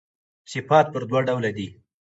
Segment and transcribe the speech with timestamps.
[0.51, 1.67] صفات پر دوه ډوله دي.